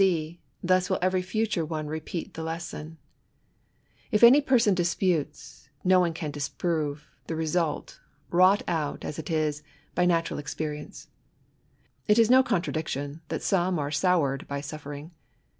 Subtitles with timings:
[0.01, 2.97] 9 see, thus will every future one repeat the lessoni
[4.11, 7.99] If any person disputes, no one can disprove, the result,
[8.31, 9.61] wrought out, as it is,
[9.93, 11.07] by natural experience;
[12.07, 15.11] It is no contradiction, that some are soured by suffering.